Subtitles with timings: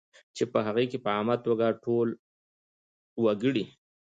[0.35, 2.07] چې په هغې کې په عامه توګه ټول
[3.23, 3.63] وګړي